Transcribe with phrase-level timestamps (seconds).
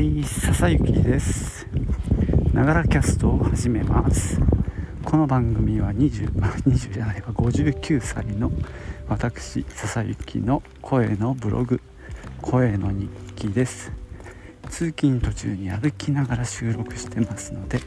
[0.00, 1.66] はい笹雪です。
[2.54, 4.40] ながらキャストを始めます。
[5.04, 8.50] この番組は20 20じゃないわ59歳の
[9.10, 11.82] 私笹雪の声のブログ
[12.40, 13.92] 声の日記です。
[14.70, 17.78] 通勤途中に歩きながら収録してますので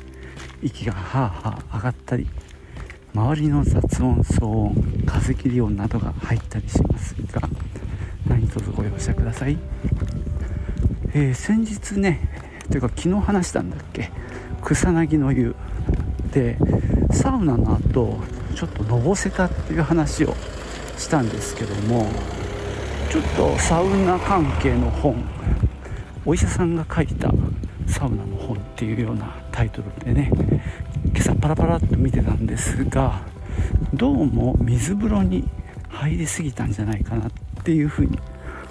[0.62, 2.28] 息がはあはあ上がったり
[3.16, 7.42] 周りの雑音騒音風切り音などが入ったりしますが
[8.28, 9.58] 何卒ご容赦ください、
[11.16, 12.20] えー、先日ね
[12.70, 14.12] というか昨日話したんだっけ？
[14.64, 15.56] 草薙の湯。
[16.32, 16.58] で
[17.12, 18.20] サウナの後
[18.56, 20.36] ちょっとのぼせたっていう話を
[20.98, 22.08] したんですけども
[23.12, 25.24] ちょっとサウナ関係の本
[26.26, 27.32] お医者さんが書いた
[27.86, 30.32] サウナの本っていうようなタイトルでね
[31.06, 33.22] 今朝パラパラっと見てたんですが
[33.94, 35.48] どうも水風呂に
[35.90, 37.32] 入りすぎたんじゃないかなっ
[37.64, 38.18] ていうふうに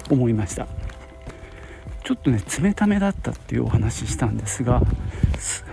[0.09, 0.67] 思いました。
[2.03, 4.81] ちょっとね冷ためだったっていうお話したんですが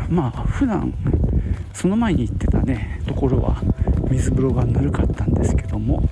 [0.09, 0.95] まあ普段
[1.73, 3.63] その前に行ってたねところは
[4.11, 6.03] 水風呂がぬるかったんですけども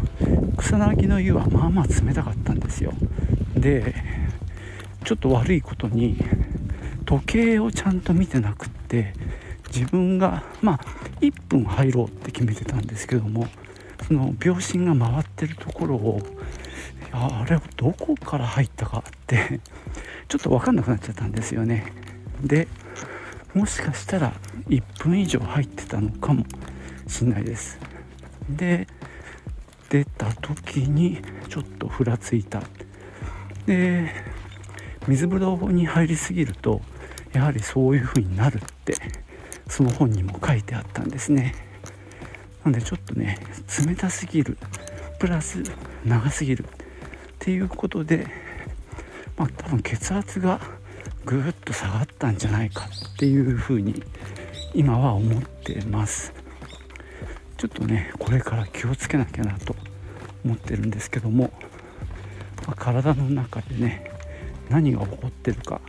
[0.56, 2.92] 草薙の湯はまあまあ冷たかったんですよ。
[3.56, 3.94] で
[5.04, 6.16] ちょっと悪いことに
[7.04, 9.14] 時計をちゃんと見てなくって
[9.68, 10.80] 自分がまあ
[11.20, 13.46] 1分入ろうって決めてたんですけども
[14.06, 16.20] その秒針が回ってるところを
[17.12, 19.60] あれどこから入ったかって
[20.28, 21.92] ちょっと分かんなくなっちゃったんですよね。
[22.42, 22.68] で
[23.54, 24.34] もしかしたら
[24.68, 26.44] 1分以上入ってたのかも
[27.06, 27.78] しんないです。
[28.48, 28.86] で
[29.88, 32.62] 出た時にちょっとふらついた。
[33.66, 34.14] で
[35.06, 36.82] 水風呂に入りすぎると
[37.32, 38.94] やはりそういう風になるって
[39.66, 41.54] その本にも書いてあったんですね。
[42.64, 43.38] なんでちょっとね
[43.86, 44.58] 冷たすぎる。
[45.18, 45.62] プラス
[46.04, 46.64] 長すぎる。
[46.64, 46.66] っ
[47.38, 48.26] ていうことで
[49.38, 50.60] まあ多分血圧が
[51.24, 54.02] ぐーっと下がったんじゃないかっていうふうに
[54.74, 56.32] 今は思ってます。
[57.56, 59.74] ちょっとねこれから気をつけなきゃなと
[60.44, 61.50] 思ってるんですけども、
[62.66, 64.10] まあ、体の中でね
[64.70, 65.80] 何が起こってるか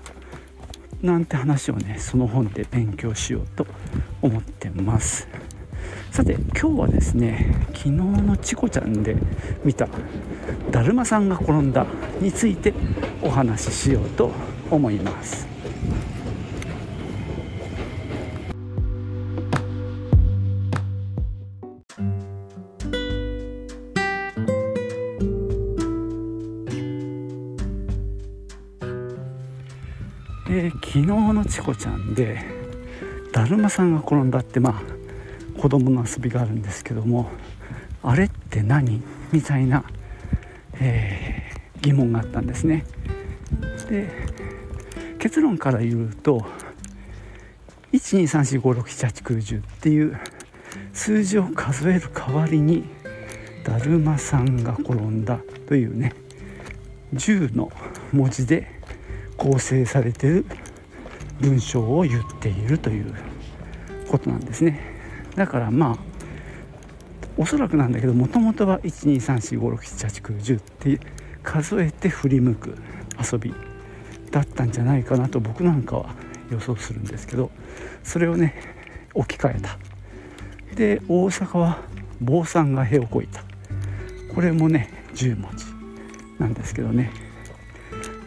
[1.02, 3.68] なんて話をねその本で勉強しようと
[4.22, 5.28] 思ってます。
[6.12, 9.16] さて今日はですね昨日のチコちゃんで
[9.64, 9.88] 見た
[10.72, 11.86] 「だるまさんが転んだ」
[12.20, 12.74] について
[13.22, 14.32] お話ししようと
[14.70, 15.48] 思います。
[30.92, 32.44] 昨日のチコちゃんで
[33.32, 34.99] だるまさんが転んだってまあ
[35.60, 37.30] 子供の遊びがあるんですけども
[38.02, 39.04] あれって何？
[39.34, 39.84] みたいな、
[40.80, 42.86] えー、疑問があったんですね。
[43.90, 44.10] で
[45.20, 46.46] 結論から言うと
[47.92, 50.18] 12345678910っていう
[50.94, 52.86] 数字を数える代わりに
[53.66, 56.14] だるまさんが転んだというね
[57.14, 57.70] 10の
[58.14, 58.80] 文字で
[59.36, 60.46] 構成されてる
[61.42, 63.14] 文章を言っているという
[64.10, 64.99] ことなんですね。
[65.40, 65.98] だからまあ
[67.38, 71.00] おそらくなんだけどもともとは12345678910って
[71.44, 72.76] 数えて振り向く
[73.32, 73.54] 遊び
[74.32, 76.14] だったんじゃないかなと僕なんかは
[76.52, 77.52] 予想するんですけど
[78.04, 78.54] それをね
[79.14, 79.78] 置き換えた。
[80.76, 81.80] で大阪は
[82.20, 83.42] 坊さんがへをこいた。
[84.36, 85.64] これもね10文字
[86.38, 87.14] なんですけどね。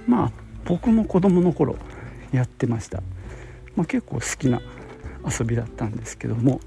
[0.06, 0.32] まあ
[0.64, 1.76] 僕も子供の頃
[2.32, 3.02] やってました、
[3.76, 4.62] まあ、結構好きな
[5.24, 6.60] 遊びだったんですけども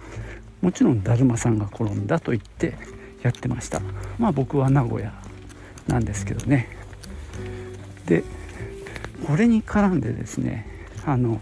[0.66, 2.74] もちろんだるまさんが転んだと言って
[3.22, 3.81] やってました。
[4.18, 5.14] まあ僕は名古屋
[5.86, 6.68] なんですけどね。
[8.08, 8.24] で
[9.28, 10.66] これに絡んでですね
[11.06, 11.40] あの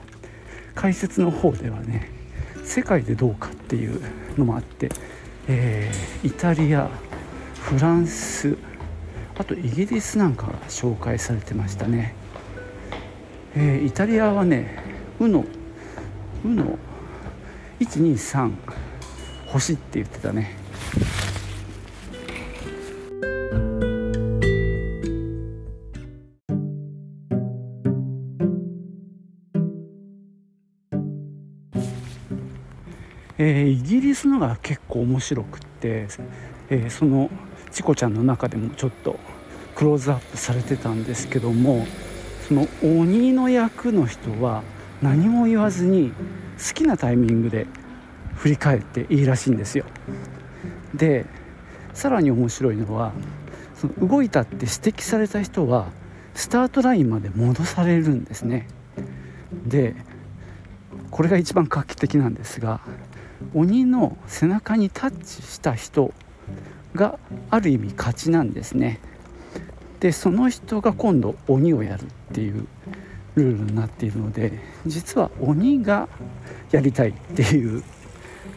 [0.76, 2.10] 解説の方ではね
[2.66, 4.02] 世界でどうかっていう
[4.38, 4.90] のもあって、
[5.48, 6.90] えー、イタリア
[7.62, 8.58] フランス
[9.38, 12.14] あとイギリスなんかが紹介されてましたね、
[13.56, 14.84] えー、イタリアはね
[15.22, 15.46] UNO
[17.80, 18.84] UNO123
[19.54, 20.58] 欲しいって言ってたね。
[33.38, 36.08] えー、イギリスのが結構面白くって、
[36.70, 37.30] えー、その
[37.72, 39.20] チコちゃんの中でもちょっと
[39.76, 41.86] クローズアップされてたんですけども
[42.48, 44.64] その鬼の役の人は
[45.02, 46.12] 何も言わずに
[46.58, 47.68] 好きなタイミングで
[48.44, 49.86] 振り返っていいらしいんですよ。
[50.94, 51.26] で
[51.94, 53.14] さらに面白いのは
[53.74, 55.88] その動いたって指摘された人は
[56.36, 58.68] スタートラインまで戻されるんですね。
[59.66, 59.96] で
[61.10, 62.82] これが一番画期的なんですが
[63.54, 66.14] 鬼の背中にタッチした人
[66.96, 67.18] が
[67.50, 69.00] ある意味勝ちなんですね。
[70.02, 72.68] でその人が今度鬼をやるっていう
[73.36, 76.10] ルールになっているので実は鬼が
[76.72, 77.82] やりたいっていう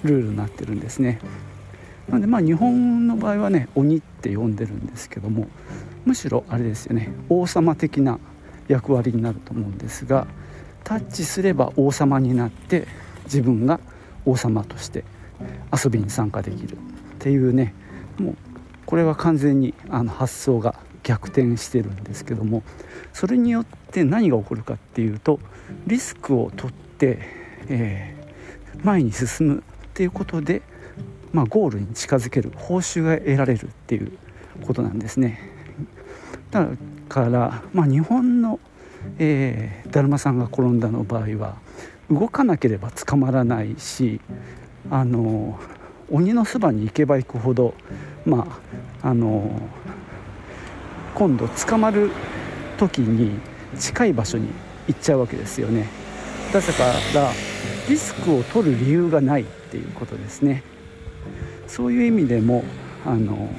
[0.04, 1.18] ルールになってるんですね。
[2.08, 5.48] なのでまあ日本の場合はね鬼って呼んでるんですけども
[6.04, 8.20] むしろあれですよね王様的な
[8.68, 10.26] 役割になると思うんですが
[10.84, 12.86] タッチすれば王様になって
[13.24, 13.80] 自分が
[14.24, 15.04] 王様として
[15.72, 16.78] 遊びに参加できるっ
[17.18, 17.74] ていうね
[18.18, 18.36] もう
[18.86, 22.62] これは完全にあの発想が逆転してるんですけども
[23.12, 25.40] それによって何が起こるかっていうと
[25.86, 27.18] リスクを取って、
[27.68, 29.62] えー、前に進む
[29.96, 30.60] っていうことで、
[31.32, 34.12] まあ、ゴールに近づける報酬が得られるっていう
[34.66, 35.40] ことなんですね。
[36.50, 36.68] だ
[37.08, 38.60] から、まあ、日本の、
[39.18, 41.56] えー、だるまさんが転んだの場合は
[42.10, 44.20] 動かなければ捕まらないし
[44.90, 45.58] あの
[46.10, 47.72] 鬼のそばに行けば行くほど
[48.26, 48.60] ま
[49.02, 49.50] ああの
[51.14, 52.10] 今度捕まる
[52.76, 53.40] 時に
[53.78, 54.48] 近い場所に
[54.88, 55.88] 行っちゃうわけですよね
[56.52, 56.68] だか
[57.14, 57.55] ら
[57.88, 60.62] リスクを取る理由がないっていうことですね。
[61.66, 62.64] そういう意味でも
[63.04, 63.50] あの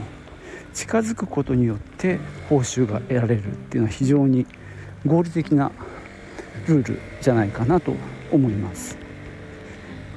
[0.74, 2.20] 近づくことによって
[2.50, 4.46] 報酬が得られるっていうのは非常に
[5.06, 5.72] 合理的な
[6.68, 7.94] ルールじゃないかなと
[8.32, 8.98] 思います。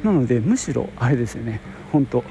[0.03, 1.61] なのでむしろあれですよね。
[1.93, 2.25] 本当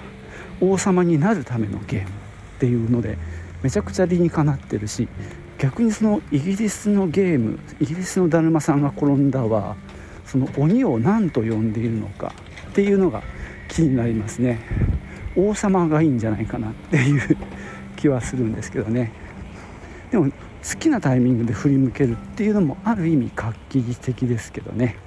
[0.62, 2.12] 王様になるためのゲームっ
[2.60, 3.18] ていうので
[3.64, 5.08] めちゃくちゃ理にかなってるし
[5.58, 9.76] 逆にそのイギリスのゲームイギリスのだるまさんが転んだは
[10.30, 12.34] その鬼を何と呼んでいるのか
[12.70, 13.24] っていうのが
[13.68, 14.60] 気になりますね。
[15.36, 17.38] 王様がいいんじゃないかなっていう
[17.96, 19.12] 気はするんですけどね。
[20.12, 20.32] でも好
[20.80, 24.98] きなタイミングで振り向けるっていうのもある意味画期的ですけどね。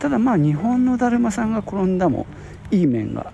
[0.00, 2.26] ただまあ日本のだるまさんが転んだも
[2.72, 3.32] いい面が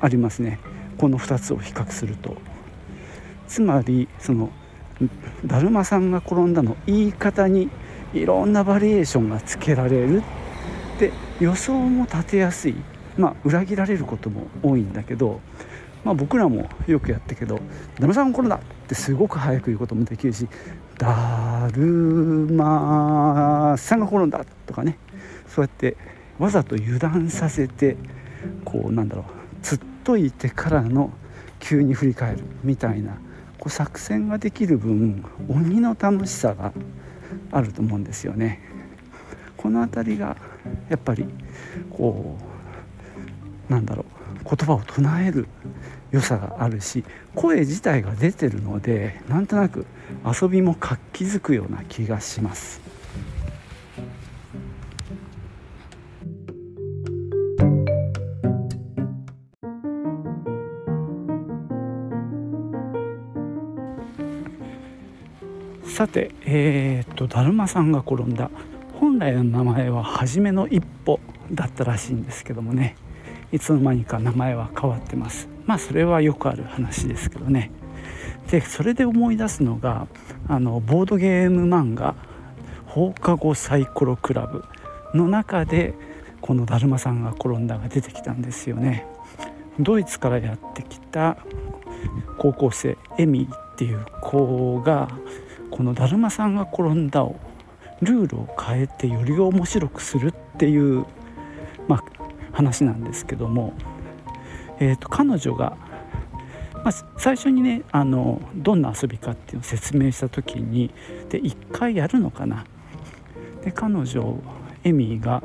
[0.00, 0.58] ありますね。
[0.98, 2.36] この2つを比較すると。
[3.46, 4.50] つまりその
[5.46, 7.70] だるまさんが転んだの言い方に
[8.12, 10.22] いろんなバリエーションがつけられる
[11.00, 12.74] で予想も立てやすい
[13.16, 15.40] まあ裏切られることも多いんだけど、
[16.04, 17.56] まあ、僕らもよくやったけど
[17.98, 20.46] 「だるまさんが転んだ!」ってすごく早く言うこともできるし
[20.98, 24.98] 「だるまさんが転んだ!」とかね
[25.48, 25.96] そうやって
[26.38, 27.96] わざと油断させて
[28.64, 29.24] こうなんだろう
[29.62, 31.10] つっといてからの
[31.58, 33.12] 急に振り返るみたいな
[33.58, 36.72] こう作戦ができる分鬼の楽しさが
[37.52, 38.69] あると思うんですよね。
[39.60, 40.38] この辺りが
[40.88, 41.26] やっぱり
[41.90, 42.38] こ
[43.68, 44.06] うなんだろ
[44.42, 45.48] う言葉を唱える
[46.10, 47.04] 良さがあるし
[47.34, 49.84] 声自体が出てるのでなんとなく
[50.24, 52.80] 遊びも活気づくような気がします。
[65.84, 68.50] さてえー、っとだるまさんが転んだ
[69.10, 71.18] 本来の名前は初めの一歩
[71.50, 72.94] だったらしいんですけどもね。
[73.50, 75.48] いつの間にか名前は変わってます。
[75.66, 77.72] まあそれはよくある話ですけどね。
[78.52, 80.06] でそれで思い出すのが
[80.46, 82.14] あのボードゲーム漫画
[82.86, 84.64] 「放課後サイコロクラブ」
[85.12, 85.94] の中で
[86.40, 89.08] この「だるまさんが転んだ」が出てきたんですよね。
[89.80, 91.36] ドイツからやってきた
[92.38, 95.08] 高校生エミっていう子が
[95.72, 97.34] この「だるまさんが転んだ」を
[98.02, 101.04] ルールを変えてより面白くするっていう、
[101.88, 102.04] まあ、
[102.52, 103.74] 話なんですけども、
[104.78, 105.76] えーと、彼女が、
[106.84, 110.90] まあ、最初にねあのどんな遊びかっていうのを説明した時に
[111.28, 112.64] で1回やるのかな
[113.62, 114.38] で彼女
[114.84, 115.42] エミーが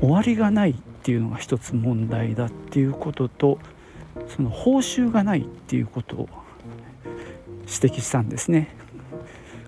[0.00, 3.58] 終わりがないっていうのが一つ問題だっていうことと
[4.28, 6.28] その報酬がないっていうことを
[7.66, 8.74] 指摘したんですね。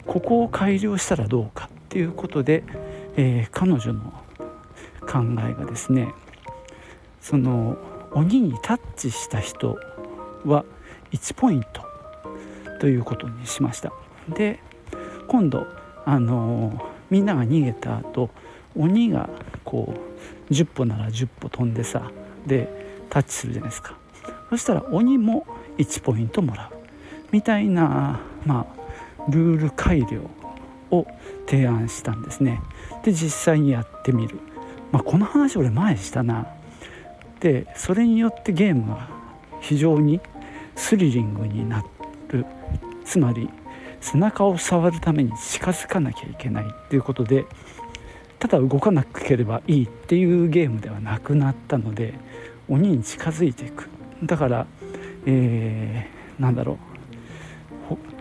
[0.06, 2.62] ここを改良したらどうかっていうことで、
[3.16, 4.12] えー、彼女の
[5.00, 6.14] 考えがですね
[7.20, 7.76] その
[8.12, 9.76] 鬼にタッチした人
[10.44, 10.64] は
[11.10, 11.82] 1ポイント
[12.78, 13.92] ということにしました。
[14.28, 14.60] で
[15.26, 15.66] 今度
[16.04, 16.80] あの
[17.10, 18.30] みんなが逃げた後
[18.76, 19.28] 鬼が
[19.64, 19.92] こ
[20.48, 22.12] う10歩なら10歩飛んでさ
[22.46, 22.68] で
[23.10, 23.98] タッチするじゃないですか。
[24.48, 25.44] そしたら鬼も
[25.76, 26.76] 1ポイントもらう。
[27.32, 30.30] みたいなまあルール改良
[30.90, 31.06] を
[31.46, 32.60] 提案したんですね。
[33.04, 34.38] で実際にやってみる、
[34.92, 36.46] まあ、この話俺前したな。
[37.40, 39.08] でそれによってゲームは
[39.60, 40.20] 非常に
[40.76, 41.82] スリリングにな
[42.28, 42.46] る。
[43.04, 43.48] つまり
[44.00, 47.44] 背中を触るために近づかなきゃいけないっていうことで
[48.38, 52.14] ただ動かなければいいっていうゲームではなくなったので
[52.68, 53.88] 鬼に近づいていく。
[54.22, 54.66] だから、
[55.26, 56.90] えー、なんだろう。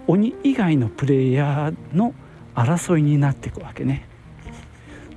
[0.08, 2.16] 鬼以外のプレイヤーの
[2.56, 4.08] 争いになっていくわけね。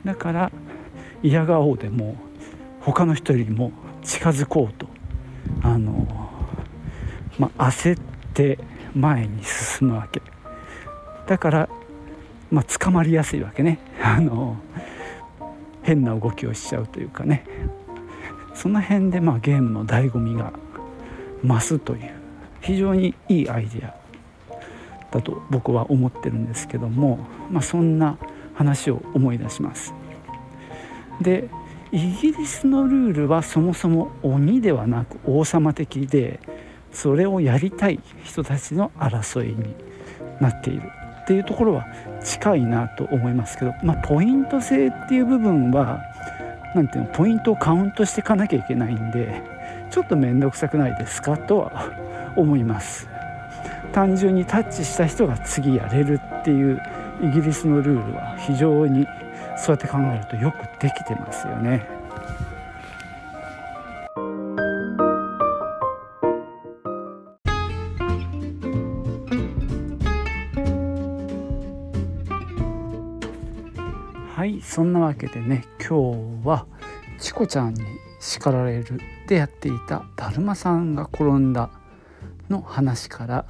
[0.05, 0.53] だから
[1.23, 2.17] 嫌がおうでも
[2.81, 3.73] 他の人よりも
[4.03, 4.89] 近づこうと
[5.63, 6.07] あの、
[7.39, 8.01] まあ、焦っ
[8.35, 8.59] て
[8.95, 10.23] 前に進むわけ。
[11.27, 11.69] だから、
[12.51, 13.79] まあ、捕まりやすいわけね。
[14.03, 14.57] あの
[15.83, 17.45] 変な動きをしちゃうというかね。
[18.55, 20.53] その辺でまあゲームの醍醐味が
[21.45, 22.11] 増すという
[22.61, 24.02] 非常にいいアイデア。
[25.13, 27.19] だと僕は思ってるんですけども、
[27.51, 28.19] まあ、そんな
[28.55, 29.95] 話を思い出します。
[31.21, 31.49] で
[31.93, 36.41] イギリスのルールはそもそも鬼ではなく王様的で
[36.91, 39.75] それをやりたい人たちの争いに
[40.41, 40.91] なっている
[41.23, 41.87] っていうところは
[42.25, 46.01] 近いなと思いますけど、まあ、ポイント制っていう部分は
[46.75, 49.43] 何ていうのポイントをカウントしていかなきゃいけないんで
[49.91, 53.07] ちょっと面倒くさくないですかとは思います
[53.93, 56.81] 単純にタッチした人が次やれるっていう
[57.23, 59.07] イギリスのルールは非常に
[59.57, 61.87] そうやって考えるとよくできてますよね。
[74.35, 76.67] はいそんなわけでね今日は
[77.21, 77.83] チコちゃんに
[78.19, 81.71] 叱られるでやっていた「だるまさんが転んだ」
[82.51, 83.45] の話から、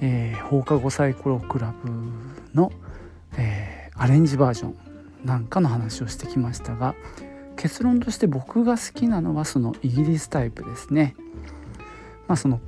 [0.00, 1.90] えー、放課後サイコロクラブ
[2.54, 2.72] の、
[3.36, 4.76] えー、アレンジバージョン
[5.24, 6.94] なんかの話をしてきましたが
[7.56, 11.14] 結論として僕が好きなのはそのイギリスタイプですね。
[12.26, 12.60] まあその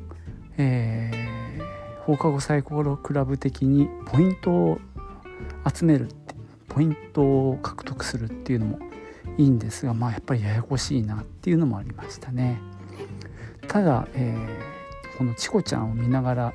[0.58, 4.78] えー、放課後サイコロクラブ的にポイントを
[5.72, 6.08] 集める
[6.68, 8.78] ポイントを獲得するっていうのも
[9.38, 12.60] いいんですがまあやっぱりややこしいなっていうのもありましたね。
[13.68, 16.52] ただ、えー、このチコちゃんを見ながら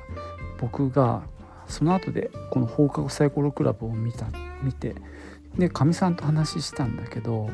[0.58, 1.22] 僕が
[1.66, 4.26] その後でこの放課後サイコロクラブを見た
[4.62, 4.94] 見て
[5.56, 7.50] でかみさんと話したんだけど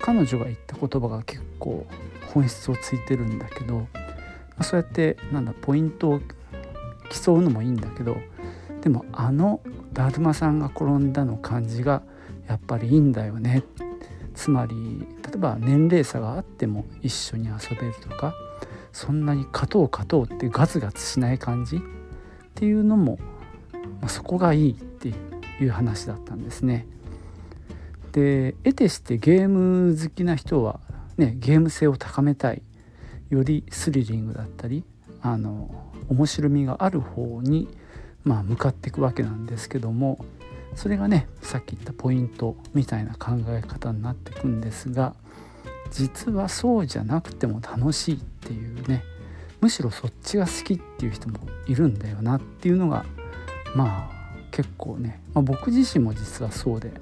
[0.00, 1.86] 彼女が言った言葉が結構
[2.32, 3.86] 本質をついてるんだけど、
[4.60, 6.20] そうやってなんだポイントを
[7.10, 8.18] 競うのもいいんだけど
[8.82, 9.60] でもあの
[9.94, 12.02] だるまさんが転んだの感じが
[12.46, 13.64] やっぱりいいんだよね。
[14.34, 18.34] つまり例えば年齢差があっても一緒に遊べるとか
[18.92, 21.80] そんなに勝とう勝とうってガツガツしない感じ
[22.56, 23.18] っていうのも、
[24.00, 25.12] まあ、そこがいいって
[25.60, 26.86] いう話だったんですね。
[28.12, 30.80] で得てしてゲーム好きな人は、
[31.18, 32.62] ね、ゲーム性を高めたい
[33.28, 34.84] よりスリリングだったり
[35.20, 37.68] あの面白みがある方に
[38.26, 40.18] まあ、向かっていくわけなんですけども
[40.74, 45.14] それがねさっき言ったポイントみたいな考え方になっていくんですが
[45.92, 49.04] 実はそうじゃなくても楽しいっていうね
[49.60, 53.04] むしろそっちが好きっていう人もいるんだよなっていうのが
[53.74, 54.16] まあ
[54.50, 56.92] 結構ね、まあ、僕自身も実はそうで。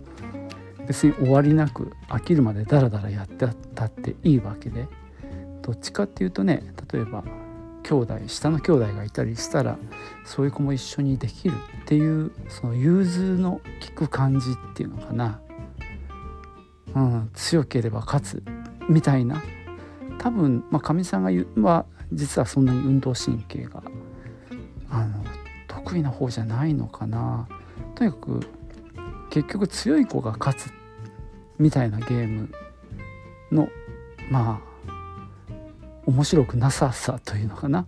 [0.86, 4.86] 別に終わりなく飽きるまでダラダラやってたっていいわけで。
[5.64, 7.24] どっちかっていうとね例えば
[7.84, 9.78] 兄弟下の兄弟がいたりしたら
[10.26, 15.40] そういう子も一緒にできるっていうその融通の利く感じっていうのかな、
[16.94, 18.42] うん、強ければ勝つ
[18.88, 19.42] みたいな。
[20.18, 21.84] 多分かみ、さんが言うは
[22.14, 23.82] 実はそんなに運動神経が
[24.90, 25.24] あの
[25.68, 27.48] 得意な方じゃないのかな
[27.94, 28.40] とにかく
[29.30, 30.72] 結局強い子が勝つ
[31.58, 32.50] みたいなゲーム
[33.50, 33.68] の
[34.30, 34.74] まあ
[36.06, 37.86] 面白くなささというのかなっ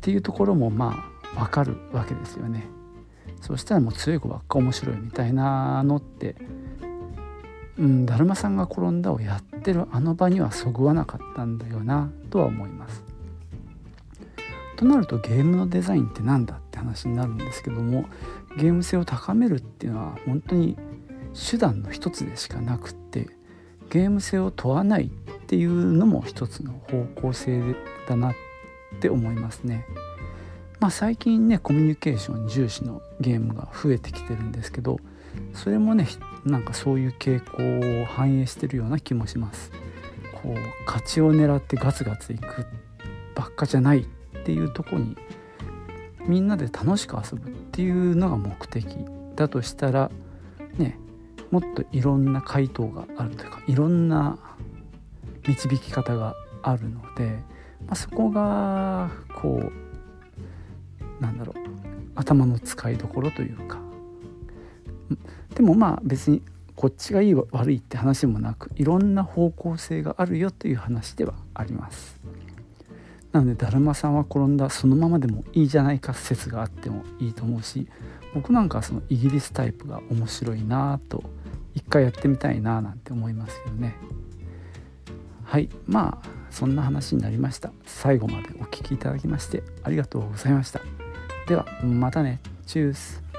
[0.00, 2.66] ていうところもまあ分かるわけですよね。
[3.40, 6.36] そしたらもう強い子ばっか面白いみたいなのって
[7.80, 13.09] うん、だるまさんが転んだをやってるあの場にはそぐわなかったんだよなとは思います。
[14.80, 18.06] となるとゲームのデザインって何だって話になるんですけども
[18.56, 20.78] ゲーム性を高めるっていうのは本当に
[21.50, 23.28] 手段の一つでしかなくって
[23.90, 25.10] ゲーム性を問わないっ
[25.48, 27.60] ていうのも一つの方向性
[28.08, 28.34] だなっ
[29.00, 29.84] て思いますね。
[30.78, 34.98] まあ、最近ねコミュニケーション重視のゲームが増えてきてるんですけど
[35.52, 36.08] それもね
[36.46, 39.72] なんかそういう傾向を反映してるような気もします。
[40.42, 42.66] こう勝ちを狙ってガツガツいく
[43.34, 44.06] ばっかじゃないっ
[44.40, 45.16] っていうとこに
[46.26, 48.86] みんなで楽しく遊ぶっていうのが目的
[49.36, 50.10] だとしたら
[50.76, 50.98] ね
[51.50, 54.38] もっといろんな回答があるというかいろんな
[55.46, 57.30] 導き方があるので、
[57.86, 59.70] まあ、そこがこ
[61.18, 61.56] うなんだろう
[62.14, 63.78] 頭の使いどころというか。
[65.54, 66.42] でもまあ別に
[66.76, 72.18] こっちがいい悪いって話もなくいろんな方向性があるよという話ではあります。
[73.32, 77.86] なのでだるまさんは転んだそのままでもいいじゃないか説があってもいいと思うし
[78.34, 81.22] 僕なんかはそのイギリスタイプが面白いなと
[81.74, 83.96] 一回やってみたいななんて思いますけどね。
[85.44, 85.68] はい。
[85.86, 87.72] まあそんな話になりました。
[87.84, 90.80] 最後までお聴きいただきましてありがとうございました。
[91.48, 92.40] ではまたね。
[92.66, 93.29] チュース。